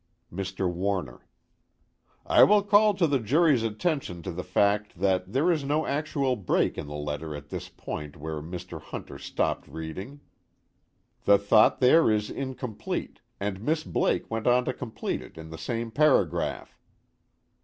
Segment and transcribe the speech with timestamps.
[0.33, 0.67] MR.
[0.67, 1.27] WARNER:
[2.25, 6.75] I will call the jury's attention to the fact that there is no actual break
[6.75, 8.81] in the letter at the point where Mr.
[8.81, 10.21] Hunter stopped reading.
[11.25, 15.57] The thought there is incomplete, and Miss Blake went on to complete it in the
[15.59, 16.79] same paragraph.